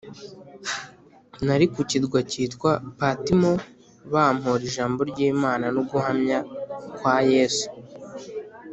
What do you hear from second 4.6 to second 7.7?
ijambo ry’Imana no guhamya kwa Yesu